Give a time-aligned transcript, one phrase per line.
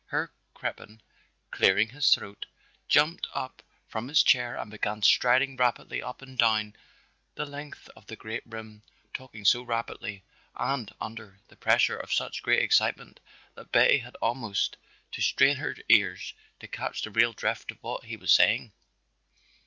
[0.07, 0.99] Herr Crippen,
[1.51, 2.47] clearing his throat,
[2.87, 6.75] jumped up from his chair and began striding rapidly up and down
[7.35, 8.81] the length of the great room,
[9.13, 10.23] talking so rapidly
[10.55, 13.19] and under the pressure of such great excitement
[13.53, 14.77] that Betty had almost
[15.11, 18.71] to strain her ears to catch the real drift of what he was saying.